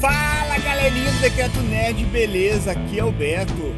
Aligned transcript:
Fala 0.00 0.58
galerinha 0.58 1.10
do 1.10 1.20
Decreto 1.20 1.60
Nerd, 1.62 2.04
beleza? 2.06 2.72
Aqui 2.72 2.98
é 2.98 3.04
o 3.04 3.10
Beto. 3.10 3.74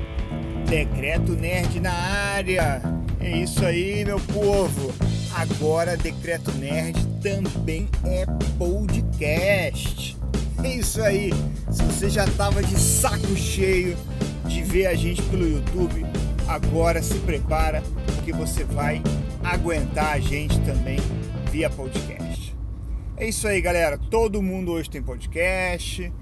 Decreto 0.69 1.33
Nerd 1.33 1.81
na 1.81 1.93
área. 1.93 2.83
É 3.21 3.37
isso 3.37 3.65
aí, 3.65 4.05
meu 4.05 4.19
povo. 4.21 4.93
Agora 5.35 5.97
Decreto 5.97 6.51
Nerd 6.53 7.07
também 7.23 7.89
é 8.05 8.27
podcast. 8.59 10.17
É 10.65 10.69
isso 10.69 11.01
aí. 11.01 11.33
Se 11.71 11.83
você 11.85 12.11
já 12.11 12.27
tava 12.37 12.63
de 12.63 12.79
saco 12.79 13.37
cheio 13.37 13.97
de 14.47 14.63
ver 14.63 14.87
a 14.87 14.95
gente 14.95 15.23
pelo 15.23 15.49
YouTube, 15.49 16.05
agora 16.49 17.01
se 17.01 17.15
prepara 17.21 17.83
que 18.25 18.33
você 18.33 18.65
vai 18.65 19.01
aguentar 19.45 20.15
a 20.15 20.21
gente 20.21 20.59
também 20.61 20.99
via 21.51 21.71
podcast. 21.71 22.28
É 23.21 23.29
isso 23.29 23.49
aí, 23.49 23.61
galera. 23.61 23.99
Todo 23.99 24.41
mundo 24.41 24.71
hoje 24.71 24.89
tem 24.89 25.03
podcast. 25.03 26.13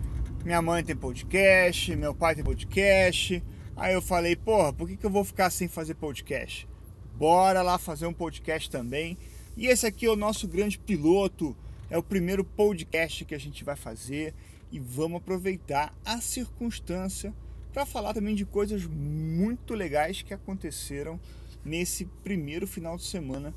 Minha 0.43 0.63
mãe 0.63 0.83
tem 0.83 0.97
podcast, 0.97 1.95
meu 1.95 2.15
pai 2.15 2.35
tem 2.35 2.43
podcast. 2.43 3.45
Aí 3.77 3.93
eu 3.93 4.01
falei, 4.01 4.35
porra, 4.35 4.73
por 4.73 4.89
que, 4.89 4.97
que 4.97 5.05
eu 5.05 5.11
vou 5.11 5.23
ficar 5.23 5.51
sem 5.51 5.69
fazer 5.69 5.93
podcast? 5.93 6.67
Bora 7.15 7.61
lá 7.61 7.77
fazer 7.77 8.07
um 8.07 8.15
podcast 8.15 8.71
também. 8.71 9.19
E 9.59 9.67
esse 9.67 9.87
aqui 9.87 10.07
é 10.07 10.11
o 10.11 10.17
nosso 10.17 10.49
grande 10.49 10.79
piloto, 10.79 11.55
é 11.91 11.99
o 11.99 12.03
primeiro 12.03 12.43
podcast 12.43 13.27
que 13.27 13.35
a 13.35 13.39
gente 13.39 13.63
vai 13.63 13.77
fazer 13.77 14.33
e 14.73 14.81
vamos 14.81 15.19
aproveitar 15.19 15.95
a 16.03 16.19
circunstância 16.23 17.35
para 17.75 17.85
falar 17.85 18.15
também 18.15 18.35
de 18.35 18.47
coisas 18.47 18.87
muito 18.87 19.75
legais 19.75 20.23
que 20.23 20.33
aconteceram 20.33 21.21
nesse 21.63 22.07
primeiro 22.25 22.67
final 22.67 22.97
de 22.97 23.05
semana, 23.05 23.53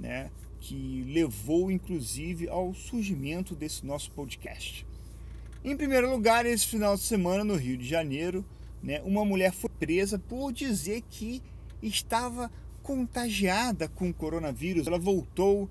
né, 0.00 0.30
que 0.60 1.04
levou 1.06 1.70
inclusive 1.70 2.48
ao 2.48 2.74
surgimento 2.74 3.54
desse 3.54 3.84
nosso 3.86 4.10
podcast. 4.10 4.86
Em 5.64 5.76
primeiro 5.76 6.10
lugar, 6.10 6.46
esse 6.46 6.66
final 6.66 6.96
de 6.96 7.02
semana 7.02 7.44
no 7.44 7.56
Rio 7.56 7.76
de 7.76 7.86
Janeiro, 7.86 8.44
né, 8.82 9.00
uma 9.04 9.24
mulher 9.24 9.52
foi 9.52 9.70
presa 9.70 10.18
por 10.18 10.52
dizer 10.52 11.02
que 11.10 11.42
estava 11.82 12.50
contagiada 12.82 13.88
com 13.88 14.12
coronavírus. 14.12 14.86
Ela 14.86 14.98
voltou 14.98 15.68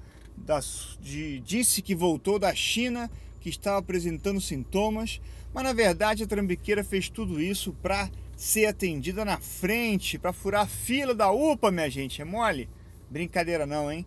de, 1.02 1.40
disse 1.40 1.82
que 1.82 1.96
voltou 1.96 2.38
da 2.38 2.54
China, 2.54 3.10
que 3.40 3.50
estava 3.50 3.80
apresentando 3.80 4.40
sintomas, 4.40 5.20
mas 5.54 5.64
na 5.64 5.74
verdade 5.74 6.24
a 6.24 6.28
trambiqueira 6.28 6.84
fez 6.84 7.10
tudo 7.10 7.42
isso 7.42 7.74
para 7.82 8.10
ser 8.36 8.68
atendida 8.68 9.26
na 9.26 9.40
frente, 9.40 10.20
para 10.20 10.32
furar 10.32 10.62
a 10.62 10.68
fila 10.68 11.16
da 11.16 11.32
UPA, 11.32 11.72
minha 11.72 11.90
gente. 11.90 12.22
É 12.22 12.26
mole? 12.26 12.70
Brincadeira 13.10 13.66
não, 13.66 13.92
hein? 13.92 14.06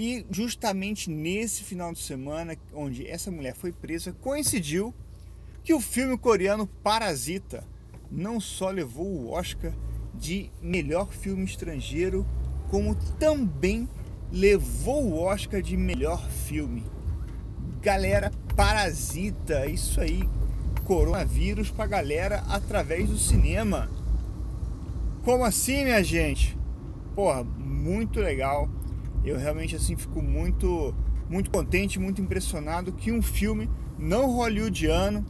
E 0.00 0.24
justamente 0.30 1.10
nesse 1.10 1.64
final 1.64 1.92
de 1.92 1.98
semana, 1.98 2.56
onde 2.72 3.04
essa 3.04 3.32
mulher 3.32 3.56
foi 3.56 3.72
presa, 3.72 4.12
coincidiu 4.12 4.94
que 5.64 5.74
o 5.74 5.80
filme 5.80 6.16
coreano 6.16 6.68
Parasita 6.68 7.64
não 8.08 8.38
só 8.38 8.70
levou 8.70 9.08
o 9.08 9.32
Oscar 9.32 9.72
de 10.14 10.52
melhor 10.62 11.12
filme 11.12 11.44
estrangeiro, 11.44 12.24
como 12.70 12.94
também 13.18 13.88
levou 14.30 15.04
o 15.04 15.18
Oscar 15.20 15.60
de 15.60 15.76
melhor 15.76 16.24
filme. 16.30 16.86
Galera, 17.82 18.30
Parasita, 18.54 19.66
isso 19.66 20.00
aí, 20.00 20.22
coronavírus 20.84 21.72
pra 21.72 21.88
galera 21.88 22.44
através 22.48 23.08
do 23.08 23.18
cinema. 23.18 23.90
Como 25.24 25.44
assim, 25.44 25.82
minha 25.82 26.04
gente? 26.04 26.56
Porra, 27.16 27.42
muito 27.42 28.20
legal. 28.20 28.77
Eu 29.24 29.36
realmente 29.36 29.76
assim 29.76 29.96
fico 29.96 30.22
muito 30.22 30.94
muito 31.28 31.50
contente, 31.50 31.98
muito 31.98 32.22
impressionado 32.22 32.92
que 32.92 33.12
um 33.12 33.20
filme 33.20 33.68
não 33.98 34.30
hollywoodiano 34.30 35.24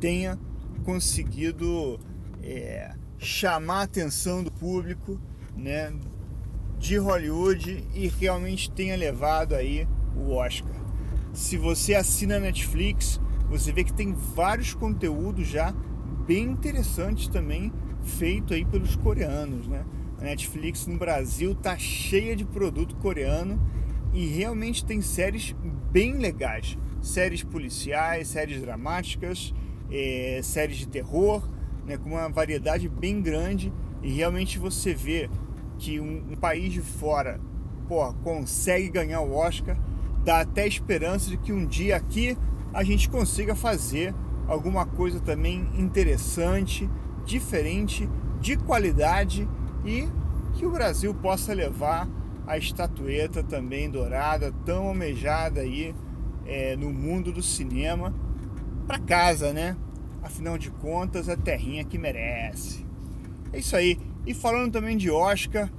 tenha 0.00 0.38
conseguido 0.84 2.00
é, 2.42 2.94
chamar 3.18 3.80
a 3.80 3.82
atenção 3.82 4.42
do 4.42 4.50
público, 4.50 5.20
né, 5.56 5.92
de 6.78 6.96
Hollywood 6.96 7.84
e 7.94 8.08
realmente 8.08 8.70
tenha 8.70 8.96
levado 8.96 9.54
aí 9.54 9.86
o 10.16 10.32
Oscar. 10.32 10.74
Se 11.32 11.56
você 11.56 11.94
assina 11.94 12.40
Netflix, 12.40 13.20
você 13.48 13.72
vê 13.72 13.84
que 13.84 13.92
tem 13.92 14.12
vários 14.12 14.74
conteúdos 14.74 15.46
já 15.46 15.72
bem 16.26 16.44
interessantes 16.44 17.28
também 17.28 17.72
feito 18.04 18.52
aí 18.52 18.64
pelos 18.64 18.96
coreanos, 18.96 19.66
né? 19.68 19.84
A 20.22 20.24
Netflix 20.24 20.86
no 20.86 20.96
Brasil 20.96 21.52
tá 21.52 21.76
cheia 21.76 22.36
de 22.36 22.44
produto 22.44 22.94
coreano 22.94 23.60
e 24.14 24.24
realmente 24.24 24.84
tem 24.84 25.00
séries 25.00 25.52
bem 25.90 26.16
legais, 26.16 26.78
séries 27.00 27.42
policiais, 27.42 28.28
séries 28.28 28.60
dramáticas, 28.60 29.52
é, 29.90 30.38
séries 30.40 30.76
de 30.76 30.86
terror, 30.86 31.42
né, 31.84 31.96
com 31.96 32.10
uma 32.10 32.28
variedade 32.28 32.88
bem 32.88 33.20
grande. 33.20 33.72
E 34.00 34.12
realmente 34.12 34.60
você 34.60 34.94
vê 34.94 35.28
que 35.76 35.98
um, 35.98 36.24
um 36.30 36.36
país 36.36 36.72
de 36.72 36.82
fora 36.82 37.40
pô, 37.88 38.14
consegue 38.22 38.90
ganhar 38.90 39.22
o 39.22 39.34
Oscar, 39.34 39.76
dá 40.24 40.42
até 40.42 40.68
esperança 40.68 41.30
de 41.30 41.36
que 41.36 41.52
um 41.52 41.66
dia 41.66 41.96
aqui 41.96 42.38
a 42.72 42.84
gente 42.84 43.08
consiga 43.08 43.56
fazer 43.56 44.14
alguma 44.46 44.86
coisa 44.86 45.18
também 45.18 45.68
interessante, 45.76 46.88
diferente, 47.24 48.08
de 48.40 48.56
qualidade 48.56 49.48
e 49.84 50.08
que 50.54 50.66
o 50.66 50.70
Brasil 50.70 51.14
possa 51.14 51.52
levar 51.52 52.08
a 52.46 52.58
estatueta 52.58 53.42
também 53.42 53.90
dourada, 53.90 54.52
tão 54.64 54.88
almejada 54.88 55.60
aí 55.60 55.94
é, 56.44 56.76
no 56.76 56.90
mundo 56.90 57.32
do 57.32 57.42
cinema, 57.42 58.14
para 58.86 58.98
casa, 58.98 59.52
né? 59.52 59.76
Afinal 60.22 60.58
de 60.58 60.70
contas, 60.70 61.28
a 61.28 61.36
terrinha 61.36 61.84
que 61.84 61.98
merece. 61.98 62.84
É 63.52 63.58
isso 63.58 63.76
aí. 63.76 63.98
E 64.26 64.34
falando 64.34 64.72
também 64.72 64.96
de 64.96 65.10
Oscar, 65.10 65.70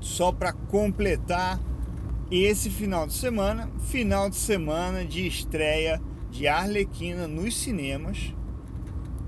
só 0.00 0.32
para 0.32 0.52
completar 0.52 1.60
esse 2.30 2.70
final 2.70 3.06
de 3.06 3.14
semana, 3.14 3.70
final 3.80 4.28
de 4.28 4.36
semana 4.36 5.04
de 5.04 5.26
estreia 5.26 6.00
de 6.30 6.46
Arlequina 6.46 7.26
nos 7.26 7.56
cinemas. 7.56 8.34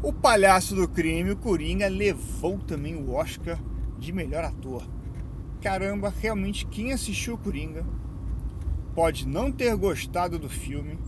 O 0.02 0.12
Palhaço 0.12 0.74
do 0.74 0.88
Crime, 0.88 1.32
o 1.32 1.36
Coringa, 1.36 1.88
levou 1.88 2.58
também 2.58 2.94
o 2.94 3.12
Oscar 3.12 3.58
de 4.00 4.12
melhor 4.12 4.42
ator. 4.42 4.82
Caramba, 5.60 6.12
realmente 6.20 6.66
quem 6.66 6.92
assistiu 6.92 7.34
o 7.34 7.38
Coringa 7.38 7.84
pode 8.94 9.28
não 9.28 9.52
ter 9.52 9.76
gostado 9.76 10.38
do 10.38 10.48
filme. 10.48 10.98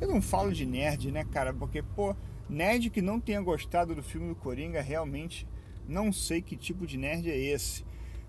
Eu 0.00 0.08
não 0.08 0.20
falo 0.20 0.52
de 0.52 0.66
nerd, 0.66 1.10
né, 1.10 1.24
cara? 1.24 1.54
Porque, 1.54 1.82
pô, 1.82 2.14
nerd 2.48 2.90
que 2.90 3.00
não 3.00 3.20
tenha 3.20 3.40
gostado 3.40 3.94
do 3.94 4.02
filme 4.02 4.28
do 4.28 4.34
Coringa, 4.34 4.82
realmente 4.82 5.46
não 5.88 6.12
sei 6.12 6.42
que 6.42 6.56
tipo 6.56 6.86
de 6.86 6.98
nerd 6.98 7.30
é 7.30 7.38
esse. 7.38 7.84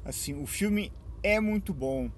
Assim, 0.06 0.42
o 0.42 0.46
filme 0.46 0.92
é 1.22 1.40
muito 1.40 1.74
bom 1.74 2.10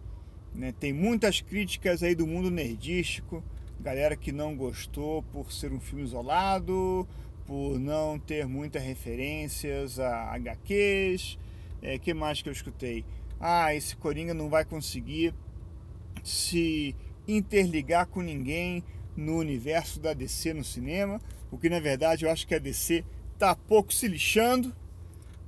né? 0.56 0.74
Tem 0.80 0.94
muitas 0.94 1.42
críticas 1.42 2.02
aí 2.02 2.16
do 2.16 2.26
mundo 2.26 2.50
nerdístico, 2.50 3.44
galera 3.80 4.16
que 4.16 4.32
não 4.32 4.56
gostou 4.56 5.22
por 5.24 5.52
ser 5.52 5.72
um 5.72 5.80
filme 5.80 6.04
isolado, 6.04 7.08
por 7.46 7.78
não 7.78 8.18
ter 8.18 8.48
muitas 8.48 8.82
referências 8.82 10.00
a 10.00 10.34
HQs. 10.34 11.38
É, 11.82 11.98
que 11.98 12.14
mais 12.14 12.42
que 12.42 12.50
eu 12.50 12.54
escutei? 12.54 13.06
Ah, 13.40 13.74
esse 13.76 13.96
Coringa 13.96 14.34
não 14.34 14.50
vai 14.50 14.66
conseguir 14.66 15.34
se 16.24 16.96
interligar 17.28 18.08
com 18.08 18.22
ninguém 18.22 18.84
no 19.16 19.38
universo 19.38 20.00
da 20.00 20.14
DC 20.14 20.54
no 20.54 20.64
cinema, 20.64 21.22
o 21.52 21.58
que 21.58 21.70
na 21.70 21.80
verdade 21.80 22.26
eu 22.26 22.32
acho 22.32 22.46
que 22.46 22.56
a 22.56 22.60
DC 22.60 23.04
tá 23.38 23.56
pouco 23.56 23.94
se 23.94 24.08
lixando, 24.08 24.76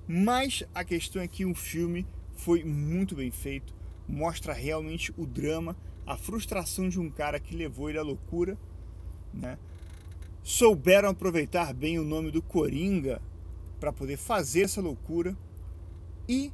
mas 0.08 0.64
a 0.74 0.84
questão 0.84 1.22
é 1.22 1.28
que 1.28 1.46
um 1.46 1.54
filme 1.54 2.06
foi 2.34 2.64
muito 2.64 3.16
bem 3.16 3.32
feito, 3.32 3.74
mostra 4.08 4.54
realmente 4.54 5.14
o 5.18 5.26
drama, 5.26 5.76
a 6.06 6.16
frustração 6.16 6.88
de 6.88 7.00
um 7.00 7.10
cara 7.10 7.40
que 7.40 7.56
levou 7.56 7.90
ele 7.90 8.00
à 8.00 8.04
loucura, 8.04 8.58
né? 9.34 9.58
Souberam 10.44 11.10
aproveitar 11.10 11.74
bem 11.74 12.00
o 12.00 12.06
nome 12.06 12.32
do 12.32 12.42
Coringa 12.42 13.22
para 13.82 13.92
poder 13.92 14.16
fazer 14.16 14.62
essa 14.62 14.80
loucura 14.80 15.36
e 16.28 16.52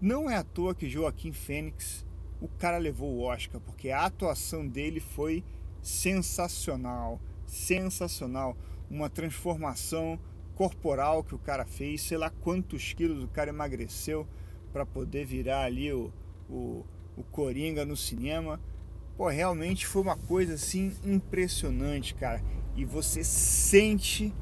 não 0.00 0.28
é 0.28 0.36
à 0.36 0.42
toa 0.42 0.74
que 0.74 0.88
Joaquim 0.88 1.32
Fênix 1.32 2.04
o 2.40 2.48
cara 2.48 2.76
levou 2.76 3.08
o 3.14 3.22
Oscar, 3.22 3.60
porque 3.60 3.90
a 3.90 4.04
atuação 4.04 4.66
dele 4.66 4.98
foi 4.98 5.44
sensacional, 5.80 7.20
sensacional, 7.46 8.56
uma 8.90 9.08
transformação 9.08 10.18
corporal 10.54 11.22
que 11.22 11.34
o 11.34 11.38
cara 11.38 11.64
fez, 11.64 12.02
sei 12.02 12.18
lá 12.18 12.30
quantos 12.30 12.92
quilos 12.92 13.22
o 13.22 13.28
cara 13.28 13.50
emagreceu 13.50 14.26
para 14.72 14.84
poder 14.84 15.24
virar 15.24 15.62
ali 15.64 15.92
o, 15.92 16.12
o, 16.50 16.84
o 17.16 17.22
Coringa 17.30 17.84
no 17.84 17.96
cinema. 17.96 18.60
Pô, 19.16 19.28
realmente 19.28 19.86
foi 19.86 20.02
uma 20.02 20.16
coisa 20.16 20.54
assim 20.54 20.92
impressionante, 21.04 22.14
cara. 22.14 22.42
E 22.74 22.84
você 22.84 23.22
sente 23.22 24.34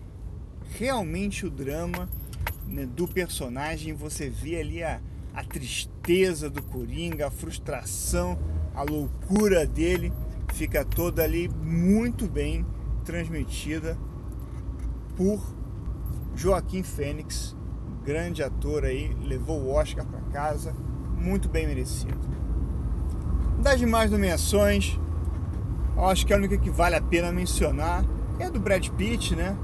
realmente 0.70 1.44
o 1.44 1.50
drama 1.50 2.08
né, 2.66 2.86
do 2.86 3.06
personagem, 3.06 3.94
você 3.94 4.28
vê 4.30 4.60
ali 4.60 4.82
a, 4.82 5.00
a 5.34 5.44
tristeza 5.44 6.48
do 6.48 6.62
Coringa, 6.62 7.26
a 7.26 7.30
frustração, 7.30 8.38
a 8.74 8.82
loucura 8.82 9.66
dele, 9.66 10.12
fica 10.54 10.84
toda 10.84 11.22
ali 11.22 11.48
muito 11.48 12.26
bem 12.26 12.64
transmitida 13.04 13.96
por 15.16 15.40
Joaquim 16.34 16.82
Fênix, 16.82 17.56
grande 18.04 18.42
ator 18.42 18.84
aí, 18.84 19.14
levou 19.22 19.60
o 19.60 19.72
Oscar 19.72 20.06
para 20.06 20.20
casa, 20.32 20.74
muito 21.18 21.48
bem 21.48 21.66
merecido. 21.66 22.18
Das 23.62 23.78
demais 23.78 24.10
nomeações, 24.10 24.98
acho 25.98 26.26
que 26.26 26.32
a 26.32 26.36
única 26.36 26.56
que 26.56 26.70
vale 26.70 26.96
a 26.96 27.02
pena 27.02 27.30
mencionar 27.30 28.04
é 28.38 28.46
a 28.46 28.50
do 28.50 28.58
Brad 28.58 28.88
Pitt, 28.90 29.36
né? 29.36 29.56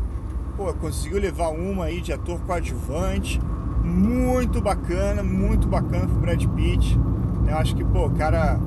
Pô, 0.57 0.73
conseguiu 0.73 1.21
levar 1.21 1.49
uma 1.49 1.85
aí 1.85 2.01
de 2.01 2.15
ator 2.15 2.41
coadjuvante, 2.41 3.39
muito 3.85 4.59
bacana, 4.59 5.23
muito 5.23 5.69
bacana 5.69 6.07
pro 6.07 6.15
Brad 6.15 6.43
Pitt. 6.47 6.99
Eu 7.47 7.59
acho 7.59 7.77
que, 7.77 7.85
pô, 7.85 8.07
o 8.07 8.11
cara 8.11 8.59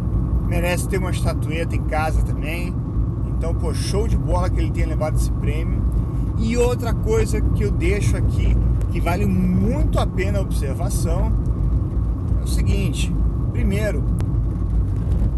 merece 0.47 0.88
ter 0.88 1.00
uma 1.00 1.09
estatueta 1.09 1.75
em 1.75 1.81
casa 1.86 2.21
também. 2.21 2.75
Então, 3.25 3.56
pô, 3.56 3.74
show 3.74 4.07
de 4.07 4.15
bola 4.15 4.51
que 4.51 4.59
ele 4.59 4.69
tenha 4.69 4.86
levado 4.86 5.15
esse 5.15 5.31
prêmio. 5.31 5.81
E 6.38 6.56
outra 6.56 6.94
coisa 6.94 7.41
que 7.41 7.63
eu 7.63 7.71
deixo 7.71 8.15
aqui, 8.15 8.56
que 8.92 9.01
vale 9.01 9.25
muito 9.25 10.00
a 10.00 10.06
pena 10.06 10.38
a 10.38 10.44
observação, 10.44 11.33
é 12.39 12.44
o 12.44 12.47
seguinte: 12.47 13.12
primeiro, 13.51 14.03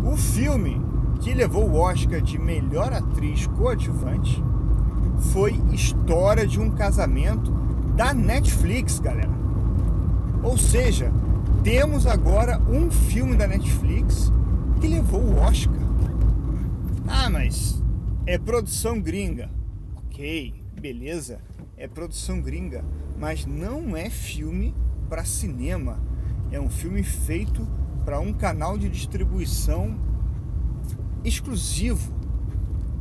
o 0.04 0.18
filme 0.18 0.82
que 1.22 1.34
levou 1.34 1.70
o 1.70 1.80
Oscar 1.80 2.20
de 2.20 2.38
melhor 2.38 2.92
atriz 2.92 3.48
coadjuvante 3.48 4.44
foi 5.22 5.54
História 5.72 6.46
de 6.46 6.60
um 6.60 6.72
Casamento 6.72 7.52
da 7.96 8.14
Netflix, 8.14 9.00
galera. 9.00 9.32
Ou 10.44 10.58
seja, 10.58 11.12
temos 11.64 12.08
agora 12.08 12.60
um 12.68 12.90
filme 12.90 13.36
da 13.36 13.48
Netflix 13.48 14.32
que 14.80 14.88
levou 14.88 15.22
o 15.22 15.38
Oscar. 15.38 15.80
Ah, 17.08 17.30
mas 17.30 17.82
é 18.26 18.38
produção 18.38 19.00
gringa. 19.00 19.50
Ok, 19.96 20.54
beleza, 20.80 21.40
é 21.78 21.88
produção 21.88 22.42
gringa, 22.42 22.84
mas 23.20 23.46
não 23.46 23.96
é 23.96 24.10
filme 24.10 24.74
para 25.08 25.24
cinema. 25.24 26.00
É 26.52 26.60
um 26.60 26.70
filme 26.70 27.04
feito 27.04 27.68
para 28.04 28.20
um 28.20 28.34
canal 28.34 28.78
de 28.78 28.90
distribuição 28.90 29.98
exclusivo. 31.24 32.12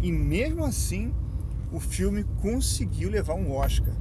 E 0.01 0.13
mesmo 0.13 0.65
assim, 0.65 1.13
o 1.73 1.79
filme 1.79 2.25
conseguiu 2.41 3.11
levar 3.11 3.35
um 3.35 3.53
Oscar. 3.53 3.95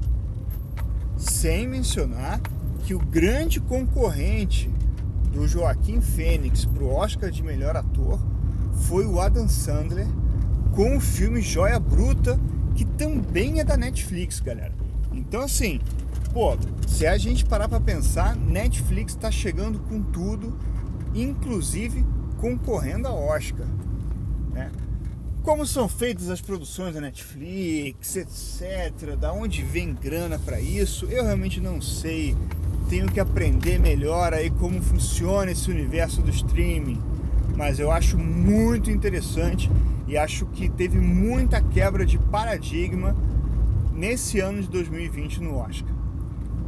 Sem 1.18 1.68
mencionar 1.68 2.42
que 2.84 2.94
o 2.94 3.00
grande 3.00 3.60
concorrente 3.60 4.70
do 5.32 5.48
Joaquim 5.48 6.02
Fênix 6.02 6.66
para 6.66 6.84
o 6.84 6.94
Oscar 6.94 7.30
de 7.30 7.44
melhor 7.44 7.76
ator 7.76 8.20
foi 8.88 9.06
o 9.06 9.20
Adam 9.20 9.48
Sandler 9.48 10.08
com 10.74 10.98
o 10.98 11.00
filme 11.00 11.42
Joia 11.42 11.80
Bruta, 11.80 12.40
que 12.76 12.86
também 12.86 13.60
é 13.60 13.64
da 13.64 13.78
Netflix, 13.78 14.40
galera. 14.40 14.74
Então 15.12 15.42
assim, 15.42 15.80
pô, 16.34 16.58
se 16.88 17.06
a 17.06 17.18
gente 17.18 17.46
parar 17.46 17.68
para 17.68 17.80
pensar, 17.80 18.36
Netflix 18.36 19.14
está 19.14 19.30
chegando 19.30 19.80
com 19.80 20.02
tudo, 20.02 20.58
inclusive 21.14 22.06
concorrendo 22.38 23.08
a 23.08 23.14
Oscar, 23.14 23.68
né? 24.54 24.72
Como 25.50 25.66
são 25.66 25.90
feitas 25.90 26.30
as 26.30 26.40
produções 26.40 26.94
da 26.94 27.02
Netflix, 27.02 28.16
etc. 28.16 29.16
Da 29.20 29.34
onde 29.34 29.64
vem 29.64 29.96
grana 29.96 30.38
para 30.38 30.62
isso? 30.62 31.08
Eu 31.08 31.24
realmente 31.24 31.60
não 31.60 31.82
sei 31.82 32.36
tenho 32.88 33.08
que 33.08 33.20
aprender 33.20 33.80
melhor 33.80 34.32
aí 34.32 34.52
como 34.52 34.80
funciona 34.80 35.50
esse 35.50 35.72
universo 35.72 36.22
do 36.22 36.30
streaming, 36.30 37.02
mas 37.58 37.80
eu 37.80 37.92
acho 37.92 38.16
muito 38.16 38.92
interessante 38.92 39.72
e 40.08 40.16
acho 40.16 40.46
que 40.46 40.70
teve 40.70 41.00
muita 41.00 41.60
quebra 41.60 42.06
de 42.06 42.20
paradigma 42.20 43.16
nesse 43.92 44.40
ano 44.40 44.62
de 44.62 44.70
2020 44.70 45.42
no 45.42 45.58
Oscar. 45.58 45.92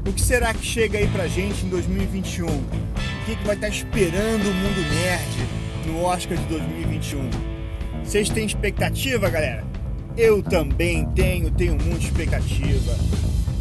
O 0.08 0.12
que 0.12 0.20
será 0.20 0.56
que 0.56 0.66
chega 0.66 0.98
aí 0.98 1.08
pra 1.10 1.28
gente 1.28 1.68
em 1.68 1.70
2021? 1.70 2.48
O 2.48 3.26
que, 3.28 3.36
que 3.36 3.46
vai 3.46 3.54
estar 3.54 3.70
esperando 3.70 4.50
o 4.50 4.54
mundo 4.56 4.82
nerd 4.90 5.48
no 5.86 6.04
Oscar 6.04 6.36
de 6.36 6.46
2021? 6.46 7.51
Vocês 8.04 8.30
têm 8.30 8.46
expectativa, 8.46 9.30
galera? 9.30 9.64
Eu 10.18 10.44
também 10.44 11.06
tenho, 11.12 11.50
tenho 11.52 11.78
muita 11.82 12.06
expectativa. 12.06 12.96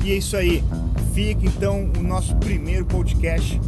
E 0.04 0.12
é 0.12 0.16
isso 0.16 0.36
aí. 0.36 0.62
Fica 1.14 1.46
então 1.46 1.90
o 1.98 2.02
nosso 2.02 2.34
primeiro 2.36 2.84
podcast. 2.86 3.60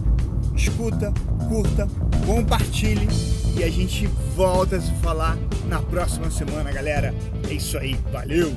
Escuta, 0.57 1.13
curta, 1.49 1.89
compartilhe 2.27 3.09
e 3.57 3.63
a 3.63 3.71
gente 3.71 4.07
volta 4.35 4.77
a 4.77 4.81
se 4.81 4.93
falar 5.03 5.37
na 5.69 5.81
próxima 5.81 6.31
semana, 6.31 6.73
galera. 6.73 7.15
É 7.49 7.55
isso 7.55 7.79
aí. 7.79 7.97
Valeu. 8.11 8.53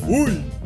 Fui. 0.00 0.59